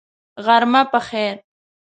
غرمه 0.45 0.81
په 0.91 0.99
خیر! 1.07 1.35